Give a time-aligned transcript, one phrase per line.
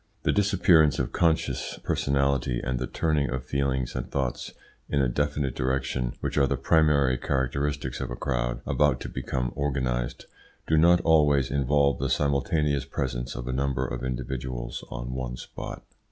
[0.23, 4.51] The disappearance of conscious personality and the turning of feelings and thoughts
[4.89, 9.53] in a definite direction, which are the primary characteristics of a crowd about to become
[9.55, 10.25] organised,
[10.65, 15.83] do not always involve the simultaneous presence of a number of individuals on one spot.